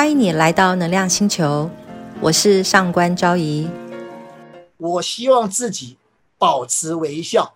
[0.00, 1.68] 欢迎你来到能量星球，
[2.22, 3.68] 我是上官昭仪。
[4.78, 5.98] 我希望自己
[6.38, 7.52] 保持微笑，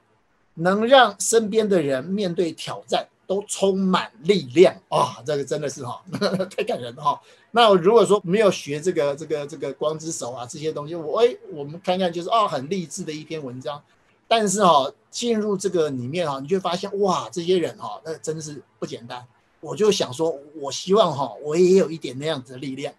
[0.52, 5.22] 能让身边的人面对挑战都充满力量啊！
[5.24, 6.02] 这个真的是哈，
[6.54, 7.18] 太感人了哈。
[7.52, 13.80] 那如果说没有学这个这个这个光之手啊这些东西，我哎，我们看看就是哦，很励志的一篇文章。
[14.28, 19.24] 但是哈，进入这个里面哈，你就发现哇，这些人哈，那真的是不简单。
[19.64, 22.92] 我就想说，我希望哈，我也有一点那样子的力量，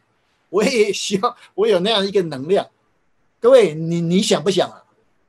[0.50, 2.68] 我也希望我有那样一个能量。
[3.40, 4.82] 各位，你你想不想啊？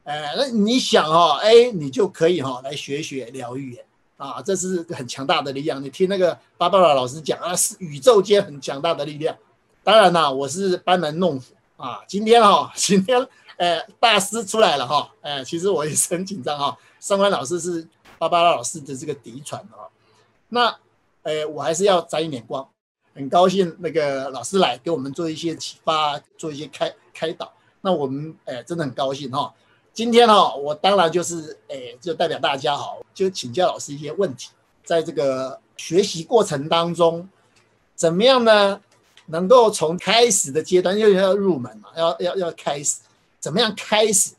[0.04, 3.78] 哎，那你想哈，哎，你就可以哈来学学疗愈
[4.16, 5.82] 啊，这是很强大的力量。
[5.82, 9.36] 你听那个巴巴拉老师讲啊，是宇宙间很强大的力量。
[9.84, 12.00] 当然啦，我是班门弄斧啊。
[12.08, 13.26] 今天哈， 今天
[13.58, 16.78] 哎，大师出来了哈，哎，其实我也是很紧张哈。
[16.98, 19.84] 上官老师是巴巴拉老师的这个嫡传啊，
[20.48, 20.74] 那。
[21.26, 22.64] 哎，我还是要沾一点光，
[23.12, 27.52] 很高兴那个老师来给我们做一些启发，做一些开开导。
[27.80, 29.52] 那我们哎，真的很高兴哈。
[29.92, 34.50] 今天哈，我当然就是哎，就代表大家哈，就请教老师一些问题。
[34.84, 37.28] 在这个学习过程当中，
[37.96, 38.80] 怎么样呢？
[39.26, 43.00] 能够从开始的阶段，因为要入门嘛，要要要开始，
[43.40, 44.32] 怎么样开始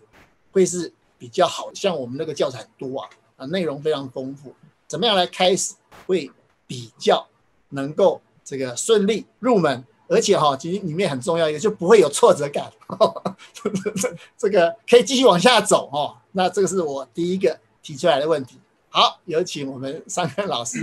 [0.53, 1.69] 会是比较好？
[1.73, 4.55] 像我们那个教材很多啊，啊，内容非常丰富，
[4.88, 5.73] 怎么样来开始
[6.05, 6.31] 会？
[6.68, 7.26] 比较
[7.70, 12.70] 能够这个顺利入门，而且哈，其实里面很重要一个，就不会有挫折感。
[13.54, 13.70] 这
[14.38, 16.16] 这个可以继续往下走哦。
[16.34, 18.60] 那这个是我第一个提出来的问题。
[18.90, 20.80] 好，有请我们三根老师，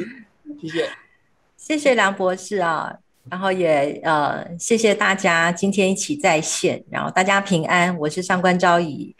[0.61, 0.91] 谢谢。
[1.57, 2.95] 谢谢梁博士啊，
[3.31, 7.97] 然后也呃谢谢大家今天一起在线，然后大家平安。
[7.99, 9.15] 我是上官昭仪，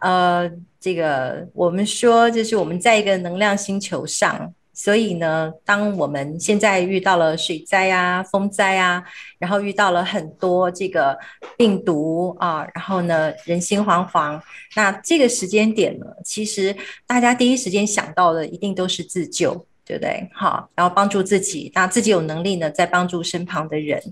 [0.00, 4.54] 呃，这个我们说就是我们在一个能量星球上。
[4.74, 9.02] 所以呢，当我们现在遇到了水灾啊、风灾啊，
[9.38, 11.18] 然后遇到了很多这个
[11.56, 14.40] 病毒啊，然后呢人心惶惶，
[14.74, 16.74] 那这个时间点呢，其实
[17.06, 20.28] 大家第一时间想到的一定都是自救，对不对？
[20.32, 24.02] 好，然后帮助自己，那自己有能力呢，再帮助身旁的人。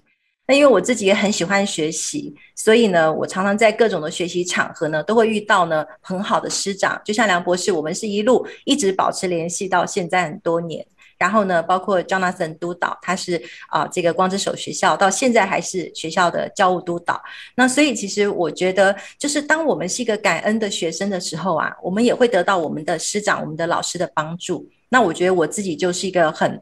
[0.50, 10.84] 那因为我自己也很喜欢学习，所以呢，我常常在各种的学习场合呢，都会遇到呢很好的师长，就像梁博士，我们是一路一直保持联系到现在很多年。
[11.16, 17.22] 然后呢，包括 Jonathan 督导，他是啊这个光之手学校到现在还是学校的教务督导。
[17.54, 24.68] 那所以其实我觉得，就是当我们是一个感恩的学生的时候啊，我们也会得到我们的师长、我们的老师的帮助。
[24.88, 26.60] 那我觉得我自己就是一个很。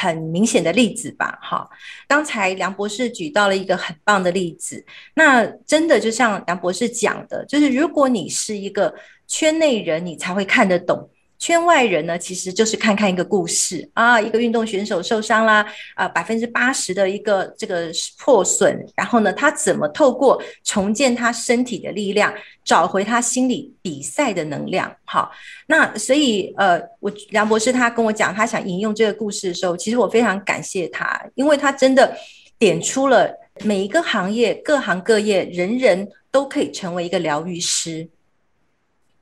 [0.00, 1.68] 很明显的例子吧，哈。
[2.06, 8.94] 刚才梁博士举到了一个很棒的例子，那真的就像梁博士讲的，就是如果你是一个
[9.26, 11.10] 圈内人，你才会看得懂。
[11.38, 22.34] 圈外人呢，其实就是看看一个故事啊，一个运动选手受伤啦，啊，百分之八十的一个这个破损，然后呢，他怎么透过重建他身体的力量，
[22.64, 24.92] 找回他心理比赛的能量？
[25.04, 25.30] 好，
[25.68, 32.16] 那所以呃，我梁博士他跟我讲，他想引用这个故事的时候，其实我非常感谢他，因为他真的
[32.58, 33.32] 点出了
[33.62, 38.08] 每一个行业、各行各业，人人都可以成为一个疗愈师。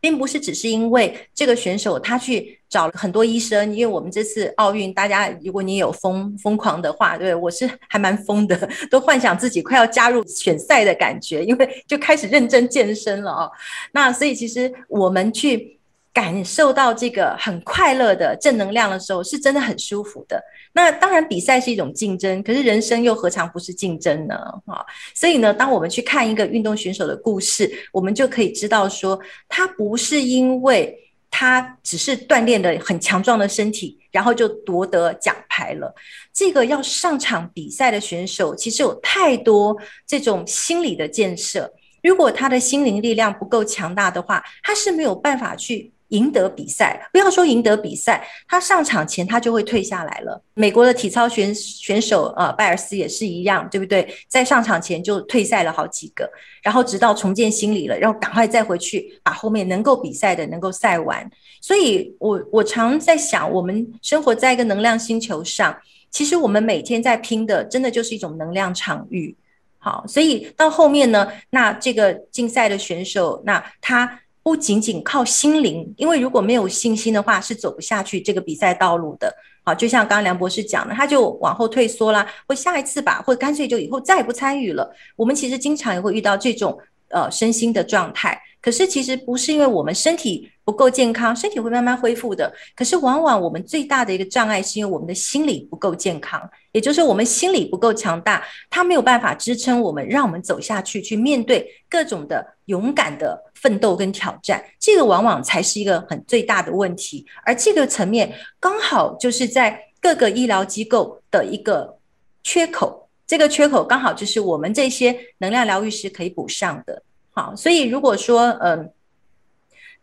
[0.06, 8.56] 并不是只是因为这个选手他去找了很多医生，因为我们这次奥运，大家如果你有疯疯狂的话，对我是还蛮疯的，
[8.88, 13.50] 都幻想自己快要加入选赛的感觉，因为就开始认真健身了哦。
[13.90, 15.75] 那所以其实我们去。
[16.16, 20.42] 感受到这个很快乐的正能量的时候，是真的很舒服的。
[20.72, 24.34] 那当然，比赛是一种竞争，可是人生又何尝不是竞争呢？
[24.64, 24.82] 啊，
[25.14, 30.98] 所以呢，当我们去看一个运动选手的故事，我们就可以知道说，他不是因为
[31.30, 35.94] 他只是锻炼的很强壮的身体，然后就夺得奖牌了。
[36.32, 39.76] 这个要上场比赛的选手，其实有太多
[40.06, 41.70] 这种心理的建设。
[42.02, 45.92] 如果他的心灵力量不够强大的话，他是没有办法去。
[46.08, 50.40] 赢得比赛，不要说赢得比赛，他上场前他就会退下来了。
[50.54, 54.06] 美国的体操选选手呃拜尔斯也是一样，对不对？
[54.28, 56.30] 在上场前就退赛了好几个，
[56.62, 61.28] 然后直到重建心理了，然后赶快再回去把后面能够比赛的能够赛完。
[61.60, 65.76] 所以，我我常在想，我们生活在一个能量星球上，
[66.10, 69.34] 其实我们每天在拼的，真的就是一种能量场域。
[69.78, 74.20] 好，所以到后面呢，那这个竞赛的选手，那他。
[74.46, 79.34] 不仅仅靠心灵，因为如果没有信心的话，是走不下去这个比赛道路的。
[79.64, 84.88] 好，就像刚刚梁博士讲的，他就往后退缩啦，或下一次吧，或者干脆就以后再也不参与了。
[85.16, 86.78] 我们其实经常也会遇到这种
[87.08, 88.40] 呃身心的状态。
[88.60, 92.52] 可是其实不是因为我们身体不够健康，身体会慢慢恢复的。
[92.76, 96.40] 可是往往我们最大的一个障碍是因为我们的心理不够健康，
[96.70, 104.64] 也就是我们心理不够强大，它没有办法支撑我们，让我们走下去，去面对各种的勇敢的奋斗跟挑战。
[104.78, 111.98] 这个往往才是一个很最大的问题，而这个层面刚好就是在各个医疗机构的一个
[112.44, 117.02] 缺口，这个缺口刚好就是我们这些能量疗愈师可以补上的。
[117.32, 118.88] 好，所以如果说，嗯，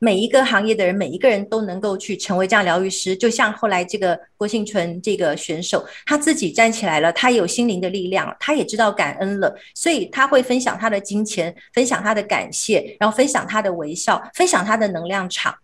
[0.03, 15.55] 每一个行业的人，每一个人都能够去成为这样疗愈师，就像后来这个郭幸存这个选手，他自己站起来了，他有心灵的力量，他也知道感恩了，所以他会分享他的金钱，分享他的感谢，然后分享他的微笑，分享他的能量场。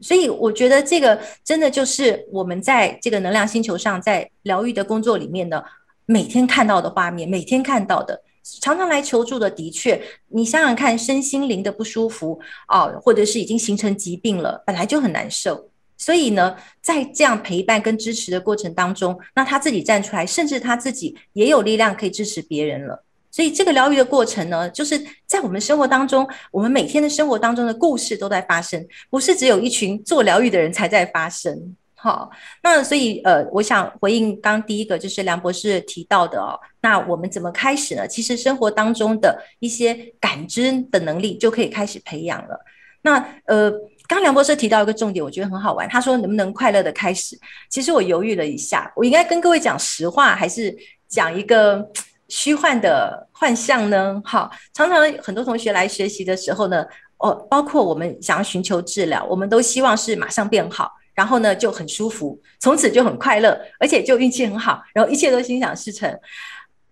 [0.00, 5.62] 所以我觉得这个真的就是我们在这个能量星球上，在疗愈的工作里面呢，
[6.04, 8.20] 每天看到的画面，每天看到的。
[8.60, 15.70] 常常来求助的，的确，你想想看，身心灵的不舒服啊，或者是已经形成疾病了，本来就很难受。
[15.96, 23.04] 所以呢，在这样陪伴跟支持的过程当中，那他自己站出来，甚至他自己也有力量可以支持别人了。
[23.30, 31.76] 所以这个疗愈的过程呢，就是在我们生活当中，我们每天的生活当中的故事都在发生，不是只有一群做疗愈的人才在发生。
[32.00, 32.30] 好，
[32.62, 38.06] 那所以呃，我想回应刚第一个就是梁博士提到的哦，那我们怎么开始呢？
[38.06, 42.56] 其实生活当中的一些感知的能力就可以开始培养了。
[43.02, 43.68] 那呃，
[44.06, 45.88] 刚梁博士提到一个重点，我觉得很好玩。
[45.88, 47.36] 他说能不能快乐的开始？
[47.68, 50.72] 其实我犹豫了一下，我应该跟各位讲实话，还是
[51.08, 51.84] 讲一个
[52.28, 54.22] 虚幻的幻象呢？
[54.24, 56.86] 好，常常很多同学来学习的时候呢，
[57.16, 60.92] 哦，包括我们想要寻求治疗，我们都希望是马上变好。
[61.18, 66.08] 然后呢，就很舒服，从此就很快乐，而且就运气很好，然后一切都心想事成。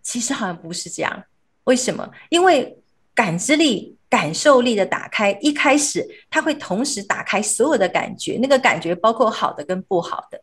[0.02, 1.23] 其实好像不是这样，
[1.62, 2.11] 为什么？
[2.28, 2.76] 因为
[3.14, 10.40] 感知力、感受力的打开，一开始它会同时打开所有的感觉，那个感觉包括好的跟不好的，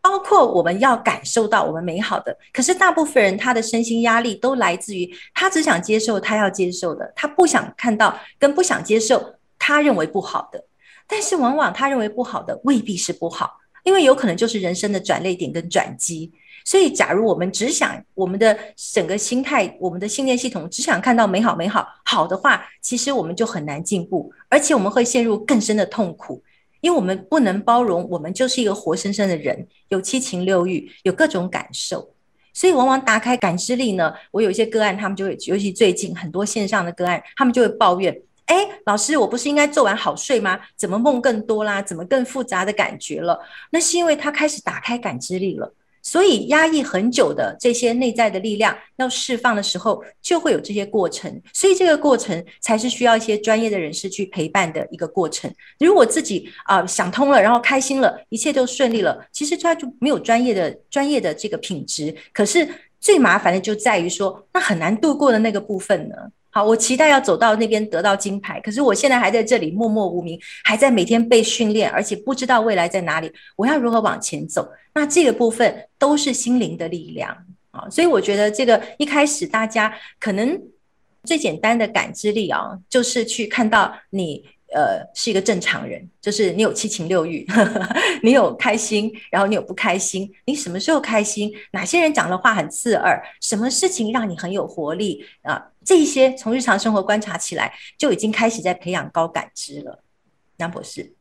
[0.00, 2.34] 包括我们要感受到我们美好的。
[2.54, 10.64] 可是大部分人他的身心压力都来自于他只想接受他要接受的，他不想看到跟不想接受他认为不好的。
[11.06, 16.32] 但是往往他认为不好的未必是不好，因为有可能就是人生的转捩点跟转机。
[16.64, 18.58] 所以，假如我们只想我们的
[18.92, 26.42] 整个心态、我们的信念系统只想看到美好、美好好的话，其实我们就很难进步，而且我们会陷入更深的痛苦，
[26.80, 32.12] 因为我们不能包容我们就是一个活生生的人，有七情六欲，有各种感受。
[32.52, 38.20] 所以，往往打开感知力呢，我有一些个案，他们就会，尤其最近很多线上的个案，他们就会抱怨。
[38.46, 40.58] 哎，老师，我不是应该做完好睡吗？
[40.76, 41.82] 怎么梦更多啦？
[41.82, 43.40] 怎么更复杂的感觉了？
[43.70, 45.72] 那是因为他开始打开感知力了。
[46.00, 51.42] 所以压抑很久的这些内在的力量要释放的时候，就会有这些过程。
[51.52, 55.52] 所以这个过程才是需要一些专业的人士去陪伴的一个过程。
[55.80, 62.14] 如果自己啊想通了，然后开心了，一切都顺利了，其实他就没有专业的专业的这个品质。
[62.32, 62.68] 可是
[63.00, 66.14] 最麻烦的就在于说，那很难度过的那个部分呢？
[66.56, 73.30] 好，我期待要走到那边得到金牌，可是我现在还在这里默默无名，还在每天被训练，而且不知道未来在哪里。
[73.56, 74.66] 我要如何往前走？
[74.94, 77.36] 那这个部分都是心灵的力量
[77.72, 80.58] 啊，所以我觉得这个一开始大家可能
[81.24, 84.42] 最简单的感知力啊，就是去看到你。
[84.74, 87.46] 呃，是一个正常人，就是你有七情六欲，
[88.20, 90.28] 你有开心，然后你有不开心。
[90.44, 91.50] 你什么时候开心？
[91.70, 93.22] 哪些人讲的话很刺耳？
[93.40, 95.64] 什么事情让你很有活力啊？
[95.86, 100.02] 这些从日常生活观察起来，就已经开始在培养高感知了。
[100.56, 101.14] 杨博士，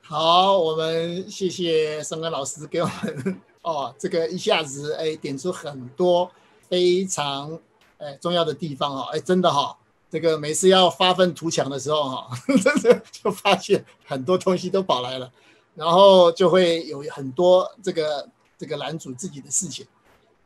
[0.00, 6.28] 好，我们谢谢申根老师给我们 哦，这个一下子哎点出很多
[6.68, 7.58] 非常
[7.98, 9.78] 哎重要的地方哦，哎真的哈。
[10.10, 12.28] 这个每次要发愤图强的时候，哈，
[12.62, 15.32] 真的就发现很多东西都跑来了，
[15.74, 18.28] 然后就会有很多这个
[18.58, 19.86] 这个男主自己的事情。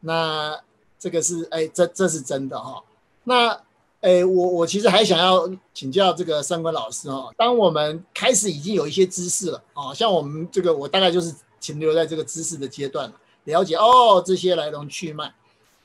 [0.00, 0.56] 那
[0.98, 2.80] 这个是哎，这这是真的哈。
[3.28, 3.60] 那
[4.00, 7.30] 诶，我我其实还想要请教这个三观老师哈。
[7.36, 13.14] 当我们开始已经有一些知识了啊，像我们这个我大概就是停留在这个知识的阶段了，
[13.44, 15.34] 了解哦这些来龙去脉。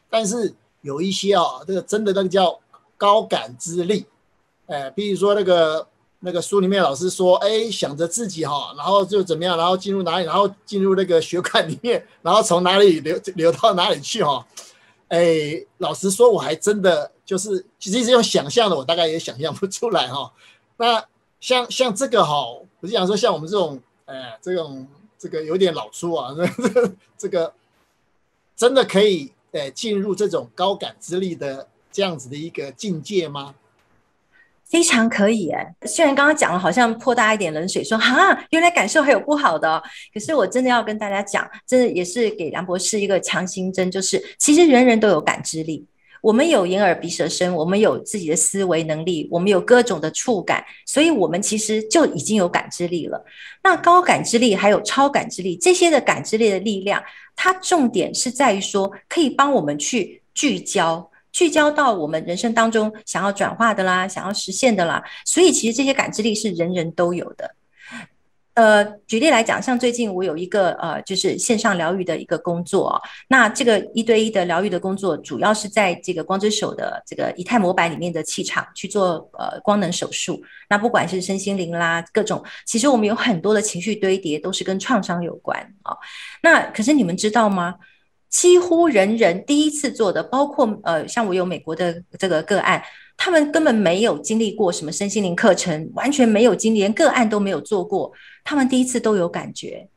[0.09, 2.59] 但是有一些啊，这个真的那个叫。
[3.01, 4.05] 高感知力，
[4.67, 5.87] 哎，比如说那个
[6.19, 14.45] 那个书里面老师说，哎，想着自己哈，然后就怎么样，然后进入哪里，然后进入那个血管里面，然后从哪里流流到哪里去哈，
[15.11, 20.31] 哎，老实说，我还真的就是其实用想象的，我大概也想象不出来哈。
[20.77, 21.05] 那
[21.39, 22.45] 像像这个哈，
[22.79, 24.87] 我就想说，像我们这种，哎，这种
[25.17, 27.53] 这个有点老粗啊，这这个
[28.55, 31.67] 真的可以，哎，进入这种高感知力的。
[31.93, 33.53] 这样子的一个境界吗？
[34.71, 45.85] 非常可以哎，虽然刚刚讲了好像泼大一点冷水，说哈，原来感受还有不好的，可是我真的要跟大家讲，真的也是给梁博士一个强心针，就是其实人人都有感知力，
[46.21, 53.25] 我们有眼耳鼻舌身，我们有自己的思维能力，我们有各种的触感，所以我们其实就已经有感知力了。
[53.61, 57.03] 那高感知力还有超感知力这些的感知力的力量，
[57.35, 61.10] 它重点是在于说可以帮我们去聚焦。
[61.31, 67.55] 聚焦到我们人生当中想要转化的啦，想要实现的啦，所以其实这些感知力是人人都有的。
[68.53, 80.43] 呃，举例来讲，像最近我有一个呃，就是线上疗愈的一个工作，那这个一对一的疗愈的工作，主要是在这个光之手的这个以太模板里面的气场去做呃光能手术。
[80.67, 85.95] 那不管是身心灵啦，各种，其实我们有很多的情绪堆叠都是跟创伤有关啊。
[86.43, 87.75] 那可是你们知道吗？
[88.31, 92.81] 几乎人人第一次做的，包括呃，像我有美国的这个个案，
[93.17, 98.11] 他们根本没有经历过什么身心灵课程，完全没有经历，连个案都没有做过，
[98.45, 99.87] 他们第一次都有感觉。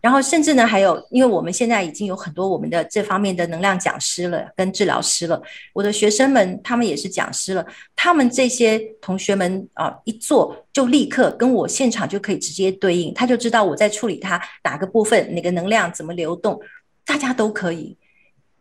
[0.00, 5.40] 然后甚至呢，还有，因为我们现在已经有很多我们的这方面的能量讲师了，跟治疗师了，
[5.74, 16.58] 我的学生们他们也是讲师了，他们这些同学们啊，一做就立刻跟我现场就可以直接对应，他就知道我在处理他哪个部分，哪个能量怎么流动。
[17.04, 17.96] 大家都可以，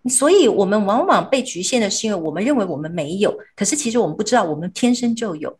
[0.09, 5.57] 所以我们往往被局限的是，因为我们认为我们没有，可是其实我们不知道，我们天生就有。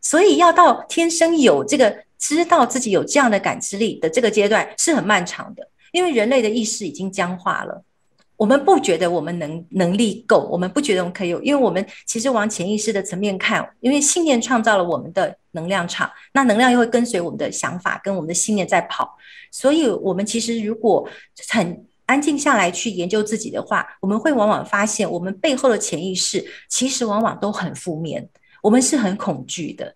[0.00, 7.82] 所以要到天生有这个知道自己有这样的感知力的这个阶段是很漫长的，因为人类的意识已经僵化了。
[8.36, 19.16] 我们不觉得我们能能力够，我们不觉得我们可以有，因为我们其实往潜意识的层面看，因为信念创造了我们的能量场，那能量又会跟随我们的想法跟我们的信念在跑，
[19.50, 21.08] 所以我们其实如果
[21.48, 28.28] 很安静下来去研究自己的话，我们会往往发现，我们背后的潜意识其实往往都很负面，
[28.62, 29.94] 我们是很恐惧的，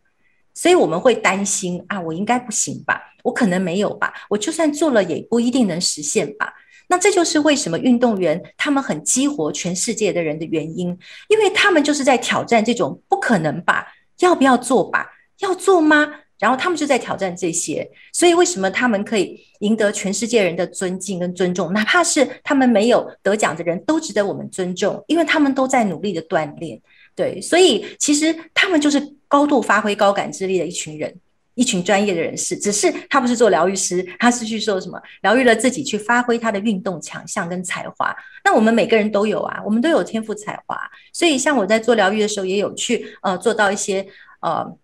[0.54, 6.54] 所以我们会担心啊，我应该不行吧，我可能没有吧，我就算做了也不一定能实现吧。
[6.90, 10.88] 那这就是为什么运动员他们很激活全世界的人的原因，
[11.28, 13.87] 因为他们就是在挑战这种不可能吧？
[14.18, 15.06] 要不要做吧？
[15.38, 16.12] 要做吗？
[16.40, 21.73] 然后他们就在挑战这些，所以为什么他们可以赢得全世界人的尊敬跟尊重？
[21.73, 26.80] 哪怕是他们没有得奖的人都值得我们尊重，因为他们都在努力的锻炼。
[27.14, 31.14] 对，所以其实他们就是高度发挥高感知力的一群人。
[31.60, 38.16] 一群专业的人士，只是他不是做疗愈师，他是去做什么疗愈了自己，去发挥他的运动强项跟才华。
[38.42, 40.74] 那我们每个人都有啊，我们都有天赋才华。
[41.12, 44.06] 所以像我在做疗愈的时候，也有去呃做到一些
[44.40, 44.74] 呃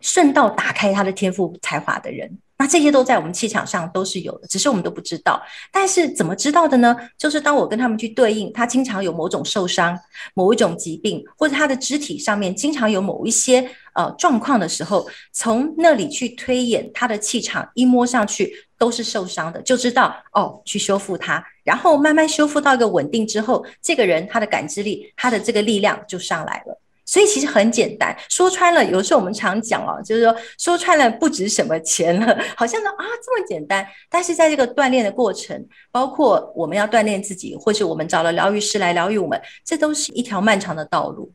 [0.00, 2.38] 顺道打开他的天赋才华的人。
[2.58, 5.40] 那这些都在我们气场上都是有的，只是我们都不知道。
[5.72, 6.96] 但是怎么知道的呢？
[7.16, 9.96] 就是当我跟他们去对应，他经常有某种受伤、
[10.34, 26.80] 某一种疾病，或者他的肢体上面经常有某一些呃状况的时候，从那里去推演他的气场，一摸上去都是受伤的，就知道哦，去修复它，然后慢慢修复到一个稳定之后，这个人他的感知力、他的这个力量就上来了。
[27.08, 33.86] 所以其实很简单，说穿了，有时候我们常讲哦，就是说说穿了不值什么钱了， 好像呢啊这么简单。
[34.10, 41.32] 但是在这个锻炼的过程，包括我们要锻炼自己，或是我们找了疗愈师来疗愈我们，这都是一条漫长的道路。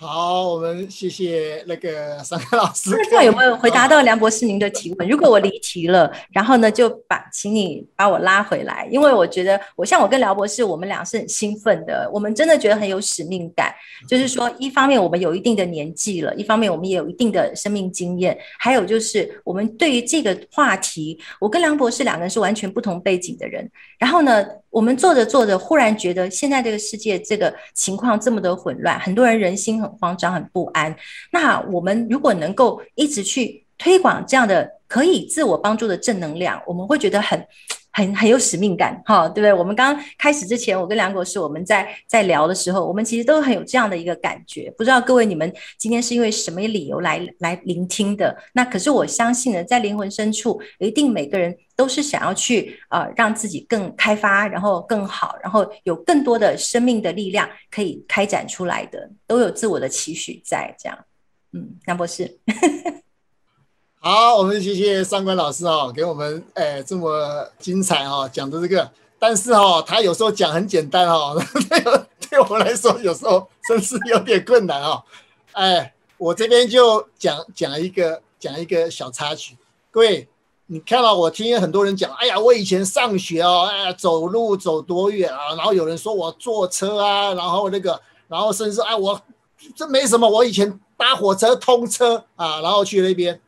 [0.00, 2.90] 好，我们谢谢那个三个老师。
[2.90, 5.08] 不知道有没有回答到梁博士您的提问？
[5.08, 13.74] 如果我离题了，然后呢，就把请你把我拉回来，因为我觉得我像我跟梁博士，我们俩是很兴奋的，我们真的觉得很有使命感。
[14.06, 23.68] 就是说，一方面我们有一定的年纪了，一方面我们也有一定的生命经验，还有就是我们对于这个话题，我跟梁博士两个人是完全不同背景的人。
[23.98, 24.46] 然后呢？
[24.70, 30.94] 我们做着做着，忽然觉得现在这个世界这个情况这么的混乱，很多人人心很慌张、很不安。
[31.32, 37.46] 那我们如果能够一直去推广这样的可以自我帮助的正能量，我们会觉得很。
[37.98, 39.52] 很很有使命感，哈，对不对？
[39.52, 44.72] 我们刚开始之前，我跟梁博士我们在在聊的时候，我们其实都很有这样的一个感觉。
[44.78, 48.36] 不知道各位你们今天是因为什么理由来来聆听的？
[48.52, 60.96] 那可是我相信呢，在灵魂深处，一定每个人都是想要去呃让自己更开发，然后更好，然后有更多的生命的力量可以开展出来的，都有自我的期许在这样。
[61.52, 62.38] 嗯，梁博士。
[64.00, 68.88] 好，我们谢谢上官老师哦，给我们哎这么精彩哦讲的这个，
[69.18, 71.36] 但是哈，他有时候讲很简单哦，
[72.30, 75.02] 对我们来说有时候真是有点困难哦。
[75.50, 79.56] 哎，我这边就讲讲一个讲一个小插曲，
[79.90, 80.28] 各位，
[80.66, 89.20] 你看到我听很多人讲，哎呀，我以前上学哦，哎，走路走多远啊，然后有人说我坐车啊，然后那个，然后甚至哎我
[89.74, 93.40] 这没什么，我以前搭火车通车啊，然后去那边，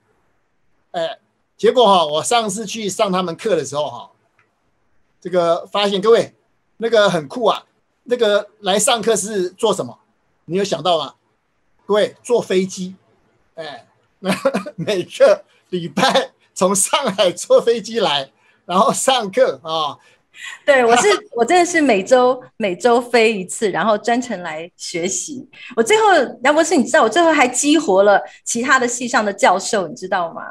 [0.92, 1.18] 哎，
[1.56, 4.10] 结果哈，我上次去上他们课的时候哈，
[5.20, 6.34] 这个发现各位
[6.78, 7.64] 那个很酷啊，
[8.04, 9.98] 那个来上课是做什么？
[10.46, 11.14] 你有想到吗？
[11.86, 12.96] 各位坐飞机，
[13.54, 13.86] 哎，
[14.76, 18.32] 每个礼拜从上海坐飞机来，
[18.66, 19.98] 然后上课啊。
[20.64, 25.48] 对，我是我真的是每周每周飞一次，然后专程来学习。
[25.76, 26.04] 我最后
[26.44, 30.42] 杨博士，你知道我最后还激活了其他的系上的教授，你知道吗？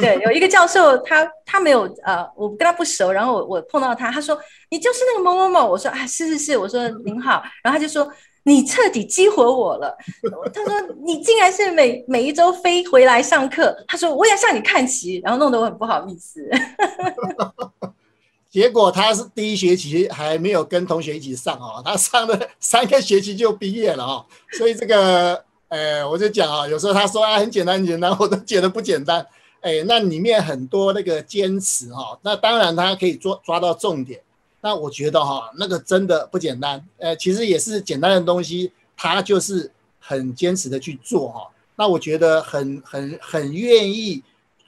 [0.00, 4.38] 对，有一个教授，他他没有呃，我跟他不熟，然后我我碰到他，他说
[4.70, 8.08] 你就是那个某某某，我说啊是是是，我说您好，然后他就说
[8.44, 9.96] 你彻底激活我了。
[10.52, 10.72] 他说
[11.04, 16.48] 你竟然是每每一周飞回来上课，他说我要向你看齐，然后弄得我很不好意思。
[18.48, 29.26] 结果他是第一学期还没有跟同学一起上哦，他上了 三个学期就毕业了哦，所以这个，呃，我就讲啊，有时候他说啊很简单很简单，我都觉得不简单，
[29.60, 34.20] 哎，那里面很多那个坚持哈，那当然他可以抓抓到重点，
[34.62, 44.22] 那我觉得哈，那个真的不简单，呃，其实也是简单的东西，他就是很坚持的去做哈，那我觉得很很很愿意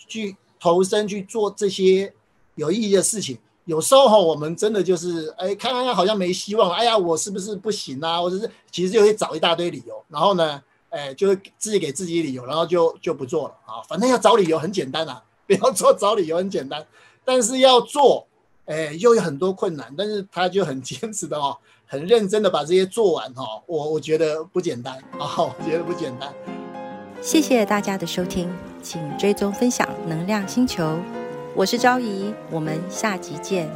[0.09, 2.13] 去投身去做这些
[2.57, 3.39] 有意义的事情。
[3.69, 8.19] 有时候，我们真的就是哎，看看看好像没希望，哎呀，我是不是不行啊？
[8.19, 13.85] 或者是其实就会找一大堆理由，然后呢，哎，就会自己给自己理由，然后就就不做了啊。
[13.87, 16.83] 反正要找理由很简单啊， 不要做找理由很简单，
[17.27, 18.27] 但是要做，
[18.65, 19.95] 哎，又有很多困难。
[19.99, 21.55] 但是他就很坚持的哦，
[21.87, 23.45] 很认真的把这些做完哈。
[23.67, 26.33] 我我觉得不简单啊，我觉得不简单。
[27.21, 28.51] 谢谢大家的收听，
[28.83, 30.97] 请追踪分享能量星球。
[31.59, 33.69] 我是昭仪，我们下集见。